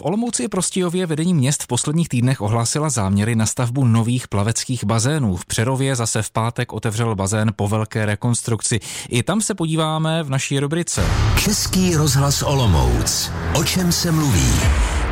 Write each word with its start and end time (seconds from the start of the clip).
V 0.00 0.02
Olomouci 0.02 0.42
i 0.42 0.48
Prostějově 0.48 1.06
vedení 1.06 1.34
měst 1.34 1.62
v 1.62 1.66
posledních 1.66 2.08
týdnech 2.08 2.40
ohlásila 2.40 2.90
záměry 2.90 3.36
na 3.36 3.46
stavbu 3.46 3.84
nových 3.84 4.28
plaveckých 4.28 4.84
bazénů. 4.84 5.36
V 5.36 5.46
Přerově 5.46 5.96
zase 5.96 6.22
v 6.22 6.30
pátek 6.30 6.72
otevřel 6.72 7.14
bazén 7.14 7.52
po 7.56 7.68
velké 7.68 8.06
rekonstrukci. 8.06 8.80
I 9.08 9.22
tam 9.22 9.40
se 9.40 9.54
podíváme 9.54 10.22
v 10.22 10.30
naší 10.30 10.60
rubrice. 10.60 11.04
Český 11.38 11.96
rozhlas 11.96 12.42
Olomouc. 12.42 13.30
O 13.58 13.64
čem 13.64 13.92
se 13.92 14.12
mluví? 14.12 14.52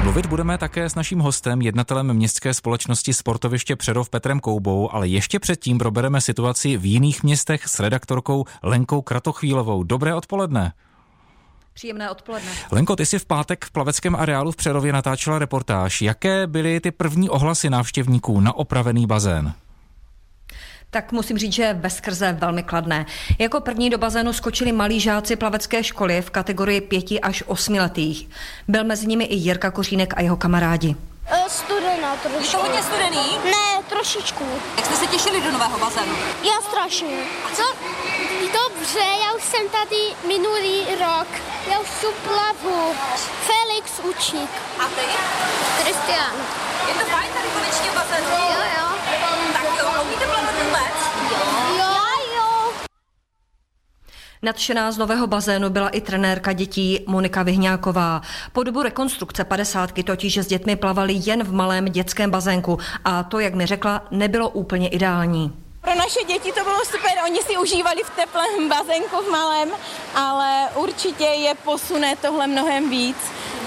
Mluvit 0.03 0.27
budeme 0.27 0.59
také 0.59 0.91
s 0.91 0.95
naším 0.95 1.19
hostem, 1.19 1.63
jednatelem 1.63 2.15
městské 2.15 2.55
společnosti 2.55 3.15
Sportoviště 3.15 3.77
Přerov 3.77 4.11
Petrem 4.11 4.41
Koubou, 4.41 4.95
ale 4.95 5.09
ještě 5.09 5.39
předtím 5.39 5.79
probereme 5.79 6.21
situaci 6.21 6.77
v 6.77 6.85
jiných 6.85 7.23
městech 7.23 7.69
s 7.69 7.81
redaktorkou 7.81 8.45
Lenkou 8.63 9.03
Kratochvílovou. 9.03 9.83
Dobré 9.83 10.15
odpoledne. 10.15 10.73
Příjemné 11.75 12.11
odpoledne. 12.11 12.51
Lenko, 12.71 12.97
ty 12.97 13.07
jsi 13.07 13.19
v 13.19 13.27
pátek 13.27 13.65
v 13.65 13.71
plaveckém 13.71 14.17
areálu 14.17 14.53
v 14.53 14.57
Přerově 14.57 14.93
natáčela 14.93 15.39
reportáž. 15.39 16.03
Jaké 16.03 16.47
byly 16.47 16.81
ty 16.81 16.91
první 16.91 17.31
ohlasy 17.31 17.71
návštěvníků 17.71 18.41
na 18.41 18.53
opravený 18.57 19.07
bazén? 19.07 19.53
Tak 20.91 21.13
musím 21.13 21.39
říct, 21.39 21.53
že 21.53 21.75
bez 21.75 21.97
skrze 21.97 22.33
velmi 22.41 22.63
kladné. 22.63 23.07
Jako 23.39 23.61
první 23.61 23.91
do 23.91 23.99
bazénu 23.99 24.33
skočili 24.33 24.73
malí 24.73 25.01
žáci 25.01 25.37
plavecké 25.37 25.85
školy 25.85 26.23
v 26.23 26.31
kategorii 26.31 26.81
5 26.81 27.05
až 27.23 27.45
8 27.47 27.75
letých. 27.75 28.29
Byl 28.69 28.85
mezi 28.85 29.07
nimi 29.07 29.25
i 29.25 29.35
Jirka 29.35 29.71
Kořínek 29.71 30.15
a 30.17 30.21
jeho 30.21 30.37
kamarádi. 30.37 30.97
E, 31.27 31.49
Studená 31.49 32.17
trošku. 32.17 32.41
Je 32.43 32.49
to 32.51 32.59
hodně 32.59 32.83
studený? 32.83 33.39
Ne, 33.45 33.83
trošičku. 33.89 34.45
Jak 34.77 34.87
jste 34.87 34.97
se 34.97 35.07
těšili 35.07 35.41
do 35.41 35.53
nového 35.53 35.79
bazénu? 35.79 36.13
Já 36.45 36.61
strašně. 36.69 37.17
Co? 37.55 37.63
Dobře, 38.85 38.99
já 38.99 39.35
už 39.37 39.43
jsem 39.43 39.69
tady 39.69 40.29
minulý 40.29 40.81
rok. 41.01 41.29
Já 41.71 41.81
už 41.81 41.89
tu 42.01 42.07
plavu. 42.25 42.95
Felix 43.19 44.01
Učík. 44.11 44.51
A 44.79 44.85
ty? 44.89 45.03
Kristian. 45.83 46.35
Je 46.89 46.95
to 46.95 47.11
fajn 47.11 47.33
tady 47.33 47.49
konečně 47.55 47.91
v 47.91 47.95
bazénu? 47.95 48.27
Jo, 48.31 48.63
jo. 48.79 48.87
Tak 49.53 49.63
jo, 49.79 50.03
umíte 50.03 50.25
plavat 50.25 50.55
vůbec? 50.65 50.95
Jo. 51.31 51.85
Jo. 52.37 52.73
Nadšená 54.43 54.93
z 54.93 54.99
nového 54.99 55.27
bazénu 55.27 55.71
byla 55.71 55.89
i 55.89 56.01
trenérka 56.01 56.53
dětí 56.53 57.05
Monika 57.07 57.43
Vyhňáková. 57.43 58.21
Po 58.53 58.63
dobu 58.63 58.83
rekonstrukce 58.83 59.45
padesátky 59.45 60.03
totiž 60.03 60.37
s 60.37 60.47
dětmi 60.47 60.77
plavali 60.77 61.15
jen 61.17 61.45
v 61.45 61.53
malém 61.53 61.85
dětském 61.85 62.31
bazénku 62.31 62.79
a 63.05 63.23
to, 63.23 63.39
jak 63.41 63.55
mi 63.55 63.67
řekla, 63.67 64.07
nebylo 64.11 64.49
úplně 64.49 64.89
ideální. 64.89 65.64
Pro 65.85 65.95
naše 65.95 66.25
děti 66.27 66.53
to 66.53 66.65
bylo 66.65 66.85
super, 66.85 67.13
oni 67.25 67.43
si 67.43 67.57
užívali 67.57 68.03
v 68.03 68.11
teplém 68.11 68.69
bazénku 68.69 69.17
v 69.17 69.31
malém, 69.31 69.71
ale 70.15 70.69
určitě 70.75 71.25
je 71.25 71.55
posune 71.55 72.17
tohle 72.17 72.47
mnohem 72.47 72.91
víc 72.91 73.17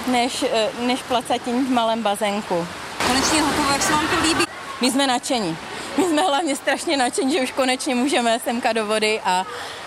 než, 0.06 0.44
eh, 0.52 0.68
než 0.80 1.02
placatín 1.02 1.66
v 1.66 1.70
malém 1.70 2.02
bazénku. 2.02 2.66
Konečně 3.06 3.42
hotovo, 3.42 3.70
jak 3.72 3.82
se 3.82 3.92
vám 3.92 4.08
to 4.08 4.28
líbí? 4.28 4.44
My 4.80 4.90
jsme 4.90 5.06
nadšení. 5.06 5.56
My 5.96 6.04
jsme 6.04 6.22
hlavně 6.22 6.56
strašně 6.56 6.96
nadšení, 6.96 7.32
že 7.32 7.40
už 7.40 7.52
konečně 7.52 7.94
můžeme 7.94 8.40
semka 8.44 8.72
do 8.72 8.86
vody 8.86 9.20
a, 9.24 9.46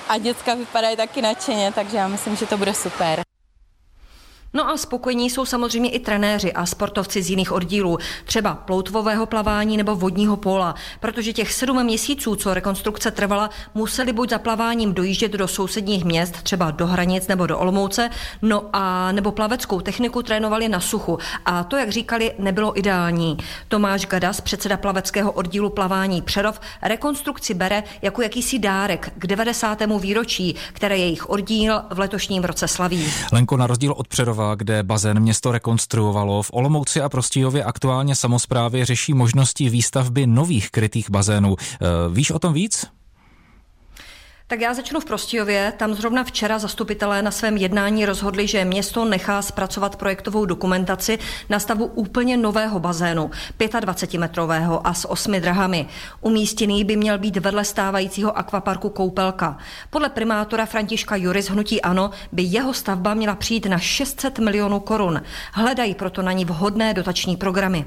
a 0.09 0.17
děcka 0.17 0.53
vypadají 0.53 0.97
taky 0.97 1.21
nadšeně, 1.21 1.71
takže 1.75 1.97
já 1.97 2.07
myslím, 2.07 2.35
že 2.35 2.45
to 2.45 2.57
bude 2.57 2.73
super. 2.73 3.21
No 4.53 4.69
a 4.69 4.77
spokojení 4.77 5.29
jsou 5.29 5.45
samozřejmě 5.45 5.89
i 5.89 5.99
trenéři 5.99 6.53
a 6.53 6.65
sportovci 6.65 7.23
z 7.23 7.29
jiných 7.29 7.51
oddílů, 7.51 7.97
třeba 8.25 8.55
ploutvového 8.55 9.25
plavání 9.25 9.77
nebo 9.77 9.95
vodního 9.95 10.37
pola, 10.37 10.75
protože 10.99 11.33
těch 11.33 11.53
sedm 11.53 11.83
měsíců, 11.83 12.35
co 12.35 12.53
rekonstrukce 12.53 13.11
trvala, 13.11 13.49
museli 13.73 14.13
buď 14.13 14.29
za 14.29 14.39
plaváním 14.39 14.93
dojíždět 14.93 15.31
do 15.31 15.47
sousedních 15.47 16.05
měst, 16.05 16.41
třeba 16.43 16.71
do 16.71 16.87
Hranic 16.87 17.27
nebo 17.27 17.47
do 17.47 17.59
Olomouce, 17.59 18.09
no 18.41 18.63
a 18.73 19.11
nebo 19.11 19.31
plaveckou 19.31 19.81
techniku 19.81 20.23
trénovali 20.23 20.69
na 20.69 20.79
suchu. 20.79 21.17
A 21.45 21.63
to, 21.63 21.77
jak 21.77 21.89
říkali, 21.89 22.31
nebylo 22.39 22.79
ideální. 22.79 23.37
Tomáš 23.67 24.05
Gadas, 24.05 24.41
předseda 24.41 24.77
plaveckého 24.77 25.31
oddílu 25.31 25.69
plavání 25.69 26.21
Přerov, 26.21 26.59
rekonstrukci 26.81 27.53
bere 27.53 27.83
jako 28.01 28.21
jakýsi 28.21 28.59
dárek 28.59 29.13
k 29.17 29.27
90. 29.27 29.79
výročí, 29.99 30.55
které 30.73 30.97
jejich 30.97 31.29
oddíl 31.29 31.81
v 31.89 31.99
letošním 31.99 32.43
roce 32.43 32.67
slaví. 32.67 33.13
Lenko, 33.31 33.57
na 33.57 33.67
rozdíl 33.67 33.93
od 33.97 34.07
Přerova, 34.07 34.40
kde 34.55 34.83
bazén 34.83 35.19
město 35.19 35.51
rekonstruovalo, 35.51 36.43
v 36.43 36.51
Olomouci 36.53 37.01
a 37.01 37.09
Prostějově 37.09 37.63
aktuálně 37.63 38.15
samozprávy 38.15 38.85
řeší 38.85 39.13
možnosti 39.13 39.69
výstavby 39.69 40.27
nových 40.27 40.71
krytých 40.71 41.09
bazénů. 41.09 41.55
E, 41.59 41.87
Víš 42.13 42.31
o 42.31 42.39
tom 42.39 42.53
víc? 42.53 42.85
Tak 44.51 44.61
já 44.61 44.73
začnu 44.73 44.99
v 44.99 45.05
Prostějově. 45.05 45.73
Tam 45.77 45.93
zrovna 45.93 46.23
včera 46.23 46.59
zastupitelé 46.59 47.21
na 47.21 47.31
svém 47.31 47.57
jednání 47.57 48.05
rozhodli, 48.05 48.47
že 48.47 48.65
město 48.65 49.05
nechá 49.05 49.41
zpracovat 49.41 49.95
projektovou 49.95 50.45
dokumentaci 50.45 51.19
na 51.49 51.59
stavu 51.59 51.85
úplně 51.85 52.37
nového 52.37 52.79
bazénu, 52.79 53.31
25-metrového 53.59 54.81
a 54.83 54.93
s 54.93 55.09
osmi 55.09 55.41
drahami. 55.41 55.87
Umístěný 56.21 56.83
by 56.83 56.95
měl 56.95 57.17
být 57.17 57.37
vedle 57.37 57.65
stávajícího 57.65 58.37
akvaparku 58.37 58.89
Koupelka. 58.89 59.57
Podle 59.89 60.09
primátora 60.09 60.65
Františka 60.65 61.15
Juris 61.15 61.49
hnutí 61.49 61.81
Ano 61.81 62.11
by 62.31 62.43
jeho 62.43 62.73
stavba 62.73 63.13
měla 63.13 63.35
přijít 63.35 63.65
na 63.65 63.77
600 63.77 64.39
milionů 64.39 64.79
korun. 64.79 65.21
Hledají 65.53 65.95
proto 65.95 66.21
na 66.21 66.31
ní 66.31 66.45
vhodné 66.45 66.93
dotační 66.93 67.37
programy. 67.37 67.85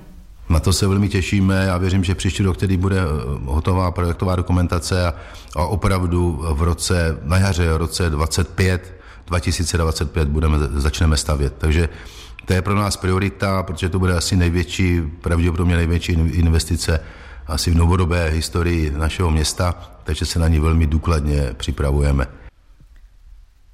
Na 0.49 0.60
to 0.60 0.72
se 0.72 0.87
velmi 0.87 1.09
těšíme. 1.09 1.65
Já 1.66 1.78
věřím, 1.78 2.05
že 2.05 2.15
příští 2.15 2.43
rok 2.43 2.56
tedy 2.56 2.77
bude 2.77 3.00
eh, 3.00 3.05
hotová 3.44 3.91
projektová 3.91 4.37
dokumentace 4.37 5.06
a, 5.06 5.15
a 5.56 5.65
opravdu 5.65 6.44
v 6.53 6.62
roce, 6.62 7.19
na 7.22 7.38
jaře 7.38 7.72
v 7.72 7.77
roce 7.77 8.10
25, 8.10 8.94
2025 9.27 10.28
budeme, 10.28 10.59
začneme 10.59 11.16
stavět. 11.16 11.55
Takže 11.59 11.88
to 12.44 12.53
je 12.53 12.62
pro 12.62 12.75
nás 12.75 12.97
priorita, 12.97 13.62
protože 13.62 13.88
to 13.88 13.99
bude 13.99 14.16
asi 14.16 14.37
největší, 14.37 15.03
pravděpodobně 15.21 15.77
největší 15.77 16.12
investice 16.12 17.00
asi 17.47 17.71
v 17.71 17.76
novodobé 17.76 18.28
historii 18.28 18.91
našeho 18.91 19.31
města, 19.31 19.75
takže 20.05 20.26
se 20.26 20.38
na 20.38 20.49
ní 20.49 20.61
velmi 20.61 20.87
důkladně 20.87 21.50
připravujeme. 21.56 22.26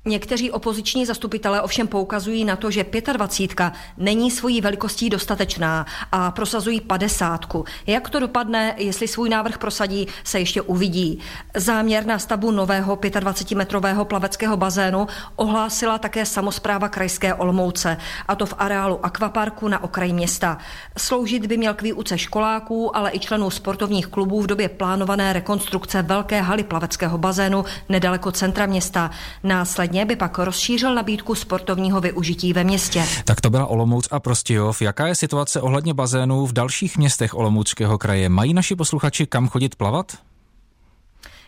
Někteří 0.04 0.50
opoziční 0.50 1.06
zastupitelé 1.06 1.62
ovšem 1.62 1.88
poukazují 1.88 2.44
na 2.44 2.56
to, 2.56 2.70
že 2.70 2.86
25 3.12 3.72
není 3.96 4.30
svojí 4.30 4.60
velikostí 4.60 5.10
dostatečná 5.10 5.86
a 6.12 6.30
prosazují 6.30 6.80
50. 6.80 7.46
Jak 7.86 8.10
to 8.10 8.20
dopadne, 8.20 8.74
jestli 8.76 9.08
svůj 9.08 9.28
návrh 9.28 9.58
prosadí, 9.58 10.06
se 10.24 10.38
ještě 10.38 10.62
uvidí. 10.62 11.18
Záměr 11.56 12.06
na 12.06 12.18
stavbu 12.18 12.50
nového 12.50 12.96
25-metrového 12.96 14.04
plaveckého 14.04 14.56
bazénu 14.56 15.06
ohlásila 15.36 15.98
také 15.98 16.26
samozpráva 16.26 16.88
krajské 16.88 17.34
Olmouce, 17.34 17.96
a 18.28 18.34
to 18.34 18.46
v 18.46 18.54
areálu 18.58 19.06
akvaparku 19.06 19.68
na 19.68 19.84
okraji 19.84 20.12
města. 20.12 20.58
Sloužit 20.98 21.46
by 21.46 21.56
měl 21.56 21.74
k 21.74 21.82
výuce 21.82 22.18
školáků, 22.18 22.96
ale 22.96 23.10
i 23.12 23.18
členů 23.18 23.50
sportovních 23.50 24.06
klubů 24.06 24.42
v 24.42 24.46
době 24.46 24.68
plánované 24.68 25.32
rekonstrukce 25.32 26.02
velké 26.02 26.40
haly 26.40 26.64
plaveckého 26.64 27.18
bazénu 27.18 27.64
nedaleko 27.88 28.32
centra 28.32 28.66
města. 28.66 29.10
Následně 29.42 29.89
Následně 29.90 30.06
by 30.06 30.16
pak 30.16 30.38
rozšířil 30.38 30.94
nabídku 30.94 31.34
sportovního 31.34 32.00
využití 32.00 32.52
ve 32.52 32.64
městě. 32.64 33.04
Tak 33.24 33.40
to 33.40 33.50
byla 33.50 33.66
Olomouc 33.66 34.08
a 34.10 34.20
Prostějov. 34.20 34.82
Jaká 34.82 35.06
je 35.06 35.14
situace 35.14 35.60
ohledně 35.60 35.94
bazénů 35.94 36.46
v 36.46 36.52
dalších 36.52 36.98
městech 36.98 37.34
Olomouckého 37.34 37.98
kraje? 37.98 38.28
Mají 38.28 38.54
naši 38.54 38.76
posluchači 38.76 39.26
kam 39.26 39.48
chodit 39.48 39.74
plavat? 39.74 40.12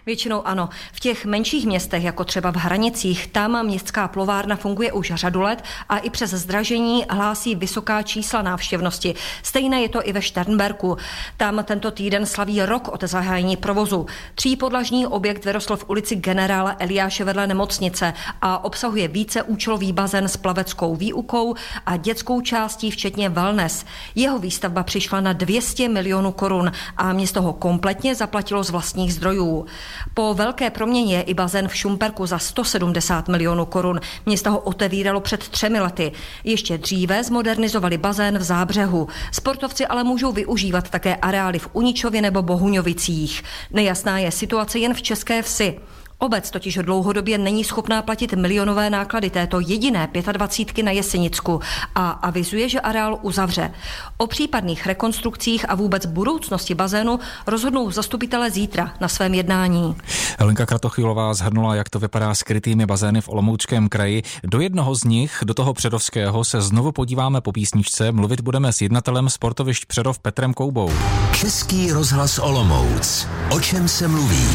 Většinou 0.07 0.47
ano. 0.47 0.69
V 0.93 1.01
těch 1.01 1.25
menších 1.25 1.67
městech, 1.67 2.05
jako 2.05 2.25
třeba 2.25 2.51
v 2.51 2.57
Hranicích, 2.57 3.27
tam 3.27 3.67
městská 3.67 4.09
plovárna 4.09 4.57
funguje 4.57 4.93
už 4.93 5.13
řadu 5.15 5.41
let 5.41 5.65
a 5.89 5.99
i 5.99 6.11
přes 6.11 6.31
zdražení 6.31 7.05
hlásí 7.11 7.55
vysoká 7.55 8.03
čísla 8.03 8.43
návštěvnosti. 8.43 9.15
Stejné 9.43 9.83
je 9.83 9.89
to 9.89 10.09
i 10.09 10.13
ve 10.13 10.23
Šternberku. 10.23 10.97
Tam 11.37 11.65
tento 11.65 11.91
týden 11.91 12.27
slaví 12.27 12.63
rok 12.63 12.89
od 12.89 13.05
zahájení 13.05 13.57
provozu. 13.57 14.07
Třípodlažní 14.35 15.07
objekt 15.07 15.45
vyrostl 15.45 15.77
v 15.77 15.91
ulici 15.91 16.17
generála 16.17 16.77
Eliáše 16.79 17.25
vedle 17.25 17.47
nemocnice 17.47 18.15
a 18.41 18.65
obsahuje 18.65 19.09
více 19.09 19.43
účelový 19.43 19.93
bazén 19.93 20.29
s 20.29 20.37
plaveckou 20.37 20.97
výukou 20.97 21.55
a 21.87 21.97
dětskou 21.97 22.41
částí, 22.41 22.91
včetně 22.91 23.29
wellness. 23.29 23.85
Jeho 24.15 24.39
výstavba 24.39 24.83
přišla 24.83 25.21
na 25.21 25.33
200 25.33 25.89
milionů 25.89 26.33
korun 26.33 26.73
a 26.97 27.13
město 27.13 27.43
ho 27.43 27.53
kompletně 27.53 28.15
zaplatilo 28.15 28.65
z 28.65 28.71
vlastních 28.71 29.15
zdrojů. 29.15 29.67
Po 30.15 30.35
velké 30.35 30.71
proměně 30.71 31.17
je 31.17 31.23
i 31.23 31.35
bazén 31.35 31.69
v 31.69 31.77
Šumperku 31.77 32.27
za 32.27 32.39
170 32.39 33.29
milionů 33.29 33.65
korun. 33.65 34.01
Město 34.27 34.51
ho 34.51 34.59
otevíralo 34.59 35.21
před 35.21 35.49
třemi 35.49 35.81
lety. 35.81 36.13
Ještě 36.45 36.79
dříve 36.79 37.25
zmodernizovali 37.25 37.99
bazén 37.99 38.39
v 38.39 38.43
Zábřehu. 38.43 39.09
Sportovci 39.33 39.87
ale 39.87 40.05
můžou 40.05 40.33
využívat 40.33 40.91
také 40.91 41.17
areály 41.17 41.59
v 41.59 41.69
Uničově 41.73 42.23
nebo 42.23 42.43
Bohuňovicích. 42.43 43.43
Nejasná 43.71 44.19
je 44.19 44.31
situace 44.31 44.79
jen 44.79 44.95
v 44.95 45.03
České 45.03 45.43
vsi. 45.43 45.79
Obec 46.23 46.51
totiž 46.51 46.79
dlouhodobě 46.83 47.39
není 47.39 47.65
schopná 47.65 48.03
platit 48.03 48.33
milionové 48.33 48.91
náklady 48.91 49.31
této 49.31 49.61
jediné 49.61 50.09
25 50.33 50.83
na 50.83 50.91
Jesenicku 50.91 51.61
a 51.95 52.11
avizuje, 52.11 52.69
že 52.69 52.81
areál 52.81 53.19
uzavře. 53.23 53.71
O 54.17 54.27
případných 54.27 54.87
rekonstrukcích 54.87 55.71
a 55.71 55.75
vůbec 55.75 56.07
budoucnosti 56.07 56.75
bazénu 56.75 57.19
rozhodnou 57.47 57.91
zastupitelé 57.91 58.51
zítra 58.51 58.95
na 59.01 59.09
svém 59.09 59.35
jednání. 59.35 59.97
Helenka 60.39 60.67
Kratochvilová 60.67 61.35
zhrnula, 61.35 61.75
jak 61.75 61.89
to 61.91 61.99
vypadá 61.99 62.35
s 62.35 62.43
krytými 62.43 62.87
bazény 62.87 63.21
v 63.21 63.29
Olomouckém 63.29 63.89
kraji. 63.89 64.23
Do 64.45 64.61
jednoho 64.61 64.95
z 64.95 65.05
nich, 65.05 65.39
do 65.45 65.55
toho 65.55 65.75
předovského, 65.75 66.45
se 66.45 66.61
znovu 66.61 66.93
podíváme 66.93 67.41
po 67.41 67.53
písničce. 67.53 68.13
Mluvit 68.13 68.41
budeme 68.41 68.73
s 68.73 68.81
jednatelem 68.81 69.31
sportovišť 69.31 69.87
Předov 69.87 70.19
Petrem 70.19 70.55
Koubou. 70.55 70.91
Český 71.33 71.93
rozhlas 71.93 72.39
Olomouc. 72.39 73.27
O 73.51 73.61
čem 73.61 73.89
se 73.89 74.09
mluví? 74.09 74.49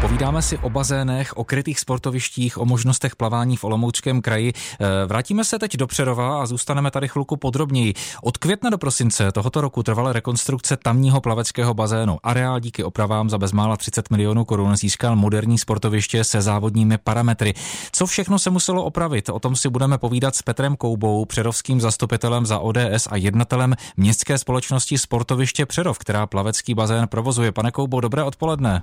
Povídáme 0.00 0.42
si 0.42 0.58
o 0.58 0.70
bazénech, 0.70 1.36
o 1.36 1.44
krytých 1.44 1.80
sportovištích, 1.80 2.58
o 2.58 2.64
možnostech 2.64 3.16
plavání 3.16 3.56
v 3.56 3.64
Olomouckém 3.64 4.22
kraji. 4.22 4.52
Eh, 4.52 5.06
vrátíme 5.06 5.44
se 5.44 5.58
teď 5.58 5.76
do 5.76 5.86
Přerova 5.86 6.42
a 6.42 6.46
zůstaneme 6.46 6.90
tady 6.90 7.08
chvilku 7.08 7.36
podrobněji. 7.36 7.94
Od 8.22 8.38
května 8.38 8.70
do 8.70 8.78
prosince 8.78 9.32
tohoto 9.32 9.60
roku 9.60 9.82
trvala 9.82 10.12
rekonstrukce 10.12 10.76
tamního 10.76 11.20
plaveckého 11.20 11.74
bazénu. 11.74 12.18
Areál 12.22 12.60
díky 12.60 12.84
opravám 12.84 13.30
za 13.30 13.38
bezmála 13.38 13.76
30 13.76 14.10
milionů 14.10 14.44
korun 14.44 14.76
získal 14.76 15.16
moderní 15.16 15.58
sportoviště 15.58 16.24
se 16.24 16.42
závodními 16.42 16.98
parametry. 16.98 17.54
Co 17.92 18.06
všechno 18.06 18.38
se 18.38 18.50
muselo 18.50 18.84
opravit? 18.84 19.28
O 19.28 19.38
tom 19.38 19.56
si 19.56 19.68
budeme 19.68 19.98
povídat 19.98 20.36
s 20.36 20.42
Petrem 20.42 20.76
Koubou, 20.76 21.24
přerovským 21.24 21.80
zastupitelem 21.80 22.46
za 22.46 22.58
ODS 22.58 23.08
a 23.10 23.16
jednatelem 23.16 23.74
městské 23.96 24.38
společnosti 24.38 24.98
Sportoviště 24.98 25.66
Přerov, 25.66 25.98
která 25.98 26.26
plavecký 26.26 26.74
bazén 26.74 27.08
provozuje. 27.08 27.52
Pane 27.52 27.70
Koubo, 27.70 28.00
dobré 28.00 28.22
odpoledne. 28.22 28.82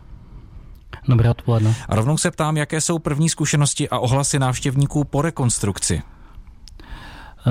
Dobré 1.07 1.29
odpoledne. 1.29 1.75
A 1.89 1.95
rovnou 1.95 2.17
se 2.17 2.31
ptám, 2.31 2.57
jaké 2.57 2.81
jsou 2.81 2.99
první 2.99 3.29
zkušenosti 3.29 3.89
a 3.89 3.99
ohlasy 3.99 4.39
návštěvníků 4.39 5.03
po 5.03 5.21
rekonstrukci? 5.21 6.01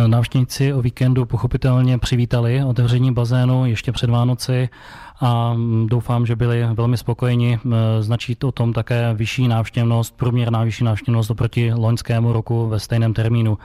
Návštěvníci 0.06 0.72
o 0.72 0.82
víkendu 0.82 1.24
pochopitelně 1.24 1.98
přivítali 1.98 2.64
otevření 2.64 3.12
bazénu 3.12 3.66
ještě 3.66 3.92
před 3.92 4.10
Vánoci 4.10 4.68
a 5.20 5.54
mm, 5.54 5.86
doufám, 5.86 6.26
že 6.26 6.36
byli 6.36 6.66
velmi 6.74 6.96
spokojeni. 6.96 7.58
Značí 8.00 8.34
to 8.34 8.48
o 8.48 8.52
tom 8.52 8.72
také 8.72 9.14
vyšší 9.14 9.48
návštěvnost, 9.48 10.16
průměrná 10.16 10.64
vyšší 10.64 10.84
návštěvnost 10.84 11.30
oproti 11.30 11.72
loňskému 11.72 12.32
roku 12.32 12.68
ve 12.68 12.80
stejném 12.80 13.14
termínu. 13.14 13.58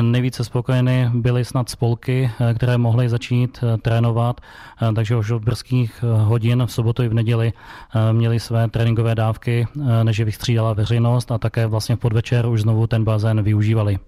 Nejvíce 0.00 0.44
spokojeny 0.44 1.10
byly 1.14 1.44
snad 1.44 1.68
spolky, 1.68 2.30
eh, 2.40 2.54
které 2.54 2.78
mohly 2.78 3.08
začít 3.08 3.58
eh, 3.62 3.78
trénovat, 3.78 4.40
eh, 4.40 4.92
takže 4.92 5.16
už 5.16 5.30
od 5.30 5.44
brzkých 5.44 6.04
hodin 6.24 6.62
v 6.66 6.72
sobotu 6.72 7.02
i 7.02 7.08
v 7.08 7.14
neděli 7.14 7.52
měli 8.12 8.40
své 8.40 8.68
tréninkové 8.68 9.14
dávky, 9.14 9.66
než 10.02 10.18
je 10.18 10.24
vystřídala 10.24 10.72
veřejnost 10.72 11.32
a 11.32 11.38
také 11.38 11.66
vlastně 11.66 11.96
v 11.96 11.98
podvečer 11.98 12.46
už 12.46 12.60
znovu 12.60 12.86
ten 12.86 13.04
bazén 13.04 13.42
využívali. 13.42 13.98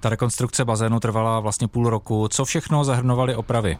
Ta 0.00 0.08
rekonstrukce 0.08 0.64
bazénu 0.64 1.00
trvala 1.00 1.40
vlastně 1.40 1.68
půl 1.68 1.90
roku. 1.90 2.28
Co 2.28 2.44
všechno 2.44 2.84
zahrnovaly 2.84 3.34
opravy? 3.34 3.78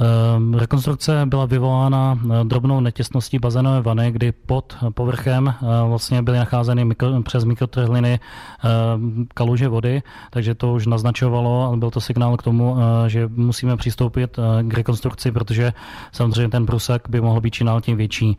Ehm, 0.00 0.54
rekonstrukce 0.54 1.22
byla 1.26 1.46
vyvolána 1.46 2.18
eh, 2.24 2.44
drobnou 2.44 2.80
netěsností 2.80 3.38
bazénové 3.38 3.80
vany, 3.80 4.12
kdy 4.12 4.32
pod 4.32 4.76
povrchem 4.94 5.48
eh, 5.48 5.66
vlastně 5.88 6.22
byly 6.22 6.38
nacházeny 6.38 6.84
mikro, 6.84 7.22
přes 7.22 7.44
mikrotrhliny 7.44 8.20
ehm, 8.64 9.26
kaluže 9.34 9.68
vody, 9.68 10.02
takže 10.30 10.54
to 10.54 10.72
už 10.72 10.86
naznačovalo, 10.86 11.66
ale 11.66 11.76
byl 11.76 11.90
to 11.90 12.00
signál 12.00 12.36
k 12.36 12.42
tomu, 12.42 12.76
eh, 12.76 13.08
že 13.10 13.28
musíme 13.34 13.76
přistoupit 13.76 14.38
k 14.62 14.74
rekonstrukci, 14.74 15.32
protože 15.32 15.72
samozřejmě 16.12 16.48
ten 16.48 16.66
průsek 16.66 17.08
by 17.08 17.20
mohl 17.20 17.40
být 17.40 17.54
činál 17.54 17.80
tím 17.80 17.96
větší. 17.96 18.36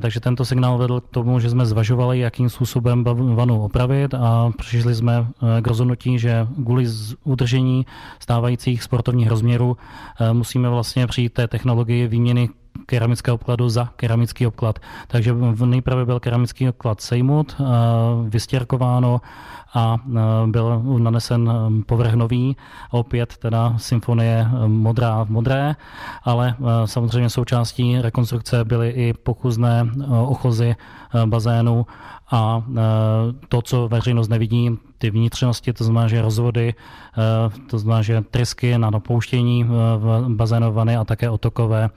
Takže 0.00 0.20
tento 0.20 0.44
signál 0.44 0.78
vedl 0.78 1.00
k 1.00 1.08
tomu, 1.08 1.40
že 1.40 1.50
jsme 1.50 1.66
zvažovali, 1.66 2.18
jakým 2.18 2.50
způsobem 2.50 3.04
vanu 3.34 3.62
opravit 3.64 4.14
a 4.14 4.50
přišli 4.58 4.94
jsme 4.94 5.26
k 5.60 5.66
rozhodnutí, 5.66 6.18
že 6.18 6.46
kvůli 6.64 6.86
udržení 7.24 7.86
stávajících 8.18 8.82
sportovních 8.82 9.28
rozměrů 9.28 9.76
musíme 10.32 10.68
vlastně 10.68 10.83
vlastně 10.84 11.06
při 11.06 11.28
té 11.28 11.48
technologii 11.48 12.08
výměny 12.08 12.48
keramického 12.86 13.34
obkladu 13.34 13.68
za 13.68 13.88
keramický 13.96 14.46
obklad. 14.46 14.78
Takže 15.06 15.34
nejprve 15.64 16.04
byl 16.04 16.20
keramický 16.20 16.68
obklad 16.68 17.00
sejmut, 17.00 17.56
eh, 17.60 17.64
vystěrkováno 18.28 19.20
a 19.74 19.96
eh, 19.96 20.20
byl 20.46 20.82
nanesen 20.98 21.50
eh, 21.50 21.82
povrch 21.84 22.14
nový, 22.14 22.56
opět 22.90 23.36
teda 23.36 23.74
symfonie 23.76 24.48
modrá 24.66 25.24
v 25.24 25.30
modré, 25.30 25.76
ale 26.24 26.54
samozřejmě 26.84 27.30
součástí 27.30 28.00
rekonstrukce 28.00 28.64
byly 28.64 28.90
i 28.90 29.12
pochuzné 29.12 29.88
ochozy 30.08 30.76
bazénu 31.26 31.86
a 32.34 32.62
to, 33.48 33.62
co 33.62 33.88
veřejnost 33.88 34.28
nevidí, 34.28 34.70
ty 34.98 35.10
vnitřnosti, 35.10 35.72
to 35.72 35.84
znamená, 35.84 36.08
že 36.08 36.22
rozvody, 36.22 36.74
to 37.70 37.78
znamená, 37.78 38.02
že 38.02 38.22
trysky 38.30 38.78
na 38.78 38.90
napouštění 38.90 39.64
v 39.64 40.24
bazénové 40.28 40.96
a 40.96 41.04
také 41.04 41.30
otokové 41.30 41.90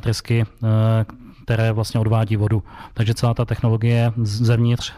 trysky, 0.00 0.44
které 1.44 1.72
vlastně 1.72 2.00
odvádí 2.00 2.36
vodu. 2.36 2.62
Takže 2.94 3.14
celá 3.14 3.34
ta 3.34 3.44
technologie 3.44 4.12
zevnitř 4.22 4.92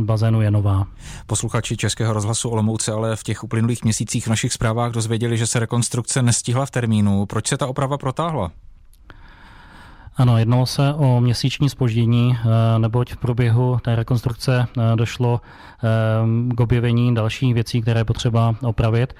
bazénu 0.00 0.40
je 0.40 0.50
nová. 0.50 0.86
Posluchači 1.26 1.76
Českého 1.76 2.12
rozhlasu 2.12 2.48
Olomouce 2.48 2.92
ale 2.92 3.16
v 3.16 3.22
těch 3.22 3.44
uplynulých 3.44 3.84
měsících 3.84 4.26
v 4.26 4.30
našich 4.30 4.52
zprávách 4.52 4.92
dozvěděli, 4.92 5.38
že 5.38 5.46
se 5.46 5.58
rekonstrukce 5.58 6.22
nestihla 6.22 6.66
v 6.66 6.70
termínu. 6.70 7.26
Proč 7.26 7.46
se 7.46 7.56
ta 7.56 7.66
oprava 7.66 7.98
protáhla? 7.98 8.50
Ano, 10.18 10.38
jednalo 10.38 10.66
se 10.66 10.94
o 10.94 11.20
měsíční 11.20 11.68
spoždění, 11.68 12.36
eh, 12.38 12.78
neboť 12.78 13.12
v 13.12 13.16
průběhu 13.16 13.78
té 13.82 13.96
rekonstrukce 13.96 14.66
eh, 14.66 14.96
došlo 14.96 15.40
eh, 15.40 16.54
k 16.54 16.60
objevení 16.60 17.14
dalších 17.14 17.54
věcí, 17.54 17.82
které 17.82 18.00
je 18.00 18.04
potřeba 18.04 18.54
opravit. 18.62 19.14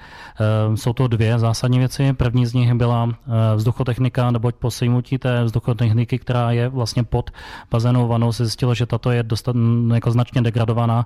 Jsou 0.75 0.93
to 0.93 1.07
dvě 1.07 1.39
zásadní 1.39 1.79
věci. 1.79 2.13
První 2.13 2.45
z 2.45 2.53
nich 2.53 2.73
byla 2.73 3.09
vzduchotechnika, 3.55 4.31
neboť 4.31 4.55
po 4.55 4.71
sejmutí 4.71 5.17
té 5.17 5.43
vzduchotechniky, 5.43 6.19
která 6.19 6.51
je 6.51 6.69
vlastně 6.69 7.03
pod 7.03 7.31
bazénovou 7.71 8.07
vanou, 8.07 8.31
se 8.31 8.45
zjistilo, 8.45 8.75
že 8.75 8.85
tato 8.85 9.11
je 9.11 9.23
dostat, 9.23 9.55
jako 9.93 10.11
značně 10.11 10.41
degradovaná. 10.41 11.05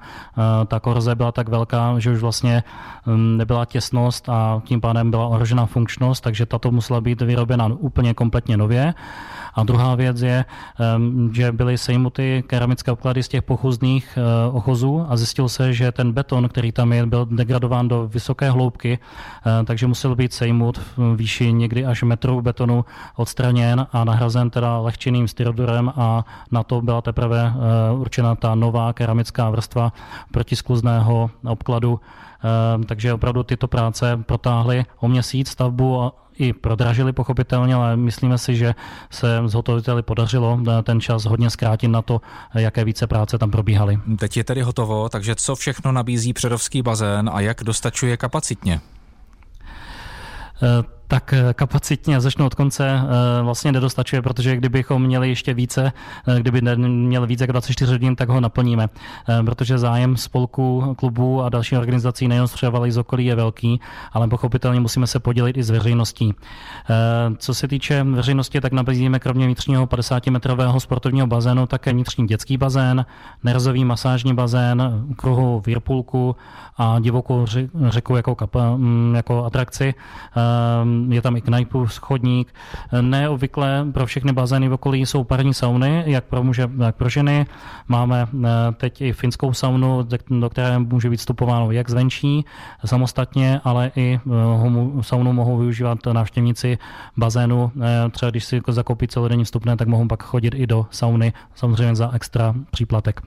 Ta 0.67 0.79
korze 0.79 1.15
byla 1.15 1.31
tak 1.31 1.49
velká, 1.49 1.99
že 1.99 2.11
už 2.11 2.19
vlastně 2.19 2.63
hm, 3.05 3.37
nebyla 3.37 3.65
těsnost 3.65 4.29
a 4.29 4.61
tím 4.65 4.81
pádem 4.81 5.11
byla 5.11 5.27
ohrožena 5.27 5.65
funkčnost, 5.65 6.23
takže 6.23 6.45
tato 6.45 6.71
musela 6.71 7.01
být 7.01 7.21
vyrobena 7.21 7.65
úplně 7.65 8.13
kompletně 8.13 8.57
nově. 8.57 8.93
A 9.55 9.63
druhá 9.63 9.95
věc 9.95 10.21
je, 10.21 10.45
že 11.31 11.51
byly 11.51 11.77
sejmuty 11.77 12.43
keramické 12.47 12.91
obklady 12.91 13.23
z 13.23 13.27
těch 13.27 13.43
pochůzných 13.43 14.17
eh, 14.17 14.51
ochozů 14.51 15.05
a 15.09 15.17
zjistil 15.17 15.49
se, 15.49 15.73
že 15.73 15.91
ten 15.91 16.11
beton, 16.11 16.49
který 16.49 16.71
tam 16.71 16.93
je, 16.93 17.05
byl 17.05 17.25
degradován 17.25 17.87
do 17.87 18.07
vysoké 18.07 18.51
hloubky, 18.51 18.99
eh, 18.99 19.63
takže 19.65 19.87
musel 19.87 20.15
být 20.15 20.33
sejmut 20.33 20.77
v 20.97 21.15
výši 21.15 21.53
někdy 21.53 21.85
až 21.85 22.03
metru 22.03 22.41
betonu 22.41 22.85
odstraněn 23.15 23.87
a 23.91 24.03
nahrazen 24.03 24.49
teda 24.49 24.77
lehčeným 24.79 25.27
styrodorem 25.27 25.93
a 25.95 26.25
na 26.51 26.63
to 26.63 26.81
byla 26.81 27.01
teprve 27.01 27.53
eh, 27.55 27.93
určena 27.93 28.35
ta 28.35 28.55
nová 28.55 28.93
keramická 28.93 29.49
vrstva 29.49 29.93
protiskluzného 30.31 31.29
obkladu. 31.47 31.99
Takže 32.85 33.13
opravdu 33.13 33.43
tyto 33.43 33.67
práce 33.67 34.19
protáhly 34.25 34.85
o 34.99 35.07
měsíc 35.07 35.49
stavbu 35.49 36.11
i 36.37 36.53
prodražili 36.53 37.13
pochopitelně, 37.13 37.75
ale 37.75 37.97
myslíme 37.97 38.37
si, 38.37 38.55
že 38.55 38.75
se 39.11 39.41
zhotoviteli 39.45 40.01
podařilo 40.01 40.59
eh, 40.67 40.83
ten 40.83 41.01
čas 41.01 41.25
hodně 41.25 41.49
zkrátit 41.49 41.87
na 41.87 42.01
to, 42.01 42.21
eh, 42.55 42.61
jaké 42.61 42.83
více 42.83 43.07
práce 43.07 43.37
tam 43.37 43.51
probíhaly. 43.51 43.99
Teď 44.19 44.37
je 44.37 44.43
tedy 44.43 44.61
hotovo, 44.61 45.09
takže 45.09 45.35
co 45.35 45.55
všechno 45.55 45.91
nabízí 45.91 46.33
předovský 46.33 46.81
bazén 46.81 47.29
a 47.33 47.41
jak 47.41 47.63
dostačuje 47.63 48.17
kapacitně? 48.17 48.81
Eh, 50.63 50.83
tak 51.07 51.33
eh, 51.33 51.53
kapacitně 51.53 52.21
začnu 52.21 52.45
od 52.45 52.55
konce 52.55 52.89
eh, 52.89 53.43
vlastně 53.43 53.71
nedostačuje, 53.71 54.21
protože 54.21 54.55
kdybychom 54.55 55.03
měli 55.03 55.29
ještě 55.29 55.53
více, 55.53 55.93
eh, 56.27 56.39
kdyby 56.39 56.61
měl 56.77 57.27
více 57.27 57.43
jak 57.43 57.51
24 57.51 57.91
hodin, 57.91 58.15
tak 58.15 58.29
ho 58.29 58.41
naplníme. 58.41 58.87
Protože 59.45 59.77
zájem 59.77 60.17
spolku, 60.17 60.95
klubů 60.97 61.43
a 61.43 61.49
dalších 61.49 61.77
organizací 61.77 62.27
nejen 62.27 62.47
z 62.47 62.63
z 62.89 62.97
okolí 62.97 63.25
je 63.25 63.35
velký, 63.35 63.79
ale 64.11 64.27
pochopitelně 64.27 64.79
musíme 64.79 65.07
se 65.07 65.19
podělit 65.19 65.57
i 65.57 65.63
s 65.63 65.69
veřejností. 65.69 66.33
Co 67.37 67.53
se 67.53 67.67
týče 67.67 68.03
veřejnosti, 68.03 68.61
tak 68.61 68.71
nabízíme 68.71 69.19
kromě 69.19 69.45
vnitřního 69.45 69.85
50-metrového 69.85 70.79
sportovního 70.79 71.27
bazénu 71.27 71.65
také 71.65 71.93
vnitřní 71.93 72.27
dětský 72.27 72.57
bazén, 72.57 73.05
nerzový 73.43 73.85
masážní 73.85 74.33
bazén, 74.33 75.05
kruhu 75.15 75.61
Whirlpoolku 75.65 76.35
a 76.77 76.99
divokou 76.99 77.45
řeku 77.87 78.15
jako, 78.15 78.35
kapa, 78.35 78.75
mm, 78.75 79.13
jako 79.15 79.45
atrakci 79.45 79.93
je 81.09 81.21
tam 81.21 81.35
i 81.35 81.41
knajpu, 81.41 81.87
schodník. 81.87 82.53
Neobvykle 83.01 83.85
pro 83.93 84.05
všechny 84.05 84.33
bazény 84.33 84.69
v 84.69 84.73
okolí 84.73 85.05
jsou 85.05 85.23
parní 85.23 85.53
sauny, 85.53 86.03
jak 86.05 86.23
pro 86.23 86.43
muže, 86.43 86.69
tak 86.79 86.95
pro 86.95 87.09
ženy. 87.09 87.45
Máme 87.87 88.27
teď 88.77 89.01
i 89.01 89.13
finskou 89.13 89.53
saunu, 89.53 90.07
do 90.29 90.49
které 90.49 90.79
může 90.79 91.09
být 91.09 91.17
vstupováno 91.17 91.71
jak 91.71 91.89
zvenčí, 91.89 92.45
samostatně, 92.85 93.61
ale 93.63 93.91
i 93.95 94.19
saunu 95.01 95.33
mohou 95.33 95.57
využívat 95.57 95.99
návštěvníci 96.11 96.77
bazénu. 97.17 97.71
Třeba 98.11 98.29
když 98.29 98.45
si 98.45 98.61
zakoupí 98.67 99.07
celodenní 99.07 99.43
vstupné, 99.43 99.77
tak 99.77 99.87
mohou 99.87 100.07
pak 100.07 100.23
chodit 100.23 100.53
i 100.55 100.67
do 100.67 100.85
sauny, 100.91 101.33
samozřejmě 101.55 101.95
za 101.95 102.11
extra 102.13 102.53
příplatek. 102.71 103.21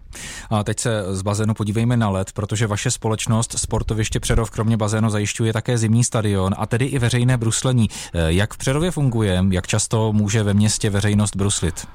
A 0.50 0.64
teď 0.64 0.80
se 0.80 1.04
z 1.08 1.23
bazénu 1.23 1.54
podívejme 1.54 1.96
na 1.96 2.08
let, 2.08 2.32
protože 2.32 2.66
vaše 2.66 2.90
společnost 2.90 3.58
Sportoviště 3.58 4.20
Přerov 4.20 4.50
kromě 4.50 4.76
bazénu 4.76 5.11
zajišťuje 5.11 5.52
také 5.52 5.78
zimní 5.78 6.04
stadion 6.04 6.54
a 6.58 6.66
tedy 6.66 6.85
i 6.85 6.99
veřejné 6.99 7.37
bruslení. 7.56 7.88
Jak 8.26 8.54
v 8.54 8.56
Přerově 8.56 8.90
funguje, 8.90 9.44
jak 9.50 9.66
často 9.66 10.12
může 10.12 10.42
ve 10.42 10.54
městě 10.54 10.90
veřejnost 10.90 11.36
bruslit? 11.36 11.86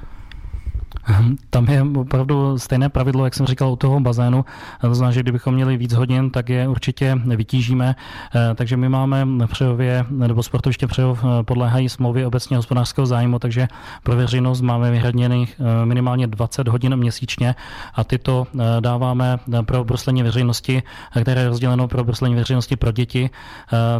Tam 1.50 1.66
je 1.66 1.82
opravdu 1.82 2.60
stejné 2.60 2.90
pravidlo, 2.90 3.26
jak 3.26 3.34
jsem 3.34 3.46
říkal, 3.46 3.72
u 3.72 3.76
toho 3.76 4.00
bazénu. 4.00 4.46
To 4.82 4.96
znamená, 4.96 5.12
že 5.12 5.20
kdybychom 5.20 5.54
měli 5.54 5.78
víc 5.78 5.94
hodin, 5.94 6.30
tak 6.30 6.50
je 6.50 6.68
určitě 6.68 7.16
vytížíme. 7.26 7.96
Eh, 8.36 8.56
takže 8.56 8.78
my 8.78 8.90
máme 8.90 9.26
v 9.26 9.48
Přerově, 9.48 10.06
nebo 10.10 10.44
sportoviště 10.44 10.88
Přerov 10.88 11.24
eh, 11.24 11.44
podléhají 11.44 11.90
smlouvy 11.90 12.26
obecně 12.26 12.58
hospodářského 12.58 13.06
zájmu, 13.06 13.40
takže 13.40 13.68
pro 14.04 14.16
veřejnost 14.16 14.62
máme 14.62 14.92
vyhradněných 14.92 15.56
eh, 15.60 15.86
minimálně 15.86 16.28
20 16.28 16.68
hodin 16.68 16.96
měsíčně 16.96 17.56
a 17.96 18.04
tyto 18.04 18.48
dáváme 18.80 19.40
pro 19.62 19.84
bruslení 19.84 20.24
veřejnosti, 20.24 20.84
které 21.22 21.42
je 21.42 21.48
rozděleno 21.48 21.88
pro 21.88 22.04
bruslení 22.04 22.36
veřejnosti 22.36 22.76
pro 22.76 22.92
děti, 22.92 23.30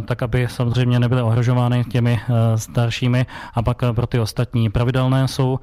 tak 0.06 0.22
aby 0.22 0.46
samozřejmě 0.50 1.00
nebyly 1.00 1.22
ohrožovány 1.22 1.84
těmi 1.84 2.20
staršími 2.56 3.26
a 3.54 3.62
pak 3.62 3.82
pro 3.92 4.06
ty 4.06 4.18
ostatní. 4.18 4.70
Pravidelné 4.70 5.28
jsou 5.28 5.60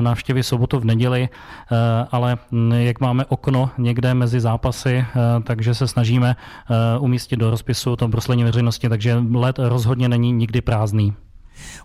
návštěvy 0.00 0.42
sobotu, 0.42 0.79
v 0.80 0.84
neděli, 0.84 1.28
eh, 1.28 1.76
ale 2.10 2.38
jak 2.76 3.00
máme 3.00 3.24
okno 3.24 3.70
někde 3.78 4.14
mezi 4.14 4.40
zápasy, 4.40 4.94
eh, 4.94 5.06
takže 5.44 5.74
se 5.74 5.88
snažíme 5.88 6.36
eh, 6.36 6.98
umístit 6.98 7.36
do 7.36 7.50
rozpisu 7.50 7.96
to 7.96 8.08
bruslení 8.08 8.44
veřejnosti, 8.44 8.88
takže 8.88 9.22
let 9.32 9.58
rozhodně 9.58 10.08
není 10.08 10.32
nikdy 10.32 10.60
prázdný. 10.60 11.14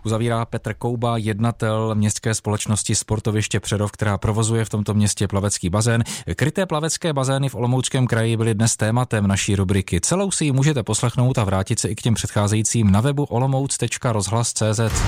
Uzavírá 0.04 0.44
Petr 0.44 0.74
Kouba, 0.74 1.16
jednatel 1.16 1.94
městské 1.94 2.34
společnosti 2.34 2.94
Sportoviště 2.94 3.60
Přerov, 3.60 3.92
která 3.92 4.18
provozuje 4.18 4.64
v 4.64 4.68
tomto 4.68 4.94
městě 4.94 5.28
plavecký 5.28 5.70
bazén. 5.70 6.04
Kryté 6.34 6.66
plavecké 6.66 7.12
bazény 7.12 7.48
v 7.48 7.54
Olomouckém 7.54 8.06
kraji 8.06 8.36
byly 8.36 8.54
dnes 8.54 8.76
tématem 8.76 9.26
naší 9.26 9.56
rubriky. 9.56 10.00
Celou 10.00 10.30
si 10.30 10.44
ji 10.44 10.52
můžete 10.52 10.82
poslechnout 10.82 11.38
a 11.38 11.44
vrátit 11.44 11.78
se 11.78 11.88
i 11.88 11.94
k 11.94 12.02
těm 12.02 12.14
předcházejícím 12.14 12.90
na 12.90 13.00
webu 13.00 13.24
olomouc.rozhlas.cz. 13.24 15.02